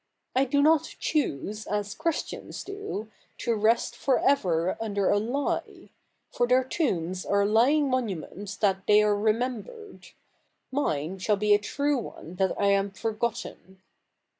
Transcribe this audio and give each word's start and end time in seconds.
I 0.35 0.45
do 0.45 0.63
not 0.63 0.95
choose, 0.97 1.67
as 1.67 1.93
Christians 1.93 2.63
do, 2.63 3.11
to 3.37 3.53
rest 3.53 3.95
for 3.95 4.17
ever 4.17 4.75
under 4.81 5.11
a 5.11 5.19
lie; 5.19 5.91
for 6.31 6.47
their 6.47 6.63
tombs 6.63 7.23
are 7.23 7.45
lying 7.45 7.87
monuments 7.87 8.55
that 8.57 8.87
they 8.87 9.03
are 9.03 9.15
remembered; 9.15 10.07
mine 10.71 11.19
shall 11.19 11.37
be 11.37 11.53
a 11.53 11.59
true 11.59 11.99
one 11.99 12.33
that 12.37 12.59
I 12.59 12.65
am 12.69 12.89
forgotten. 12.89 13.79